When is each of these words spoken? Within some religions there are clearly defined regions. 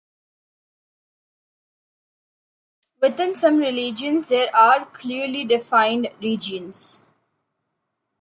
Within 3.03 3.35
some 3.35 3.57
religions 3.57 4.25
there 4.25 4.49
are 4.55 4.87
clearly 4.87 5.45
defined 5.45 6.07
regions. 6.19 7.05